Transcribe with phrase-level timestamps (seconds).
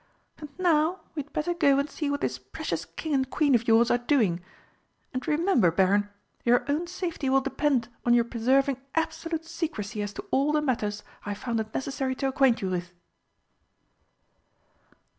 [0.39, 3.67] And now we had better go and see what this precious King and Queen of
[3.67, 4.41] yours are doing,
[5.13, 6.09] and remember, Baron,
[6.43, 11.03] your own safety will depend on your preserving absolute secrecy as to all the matters
[11.23, 12.93] I have found it necessary to acquaint you with."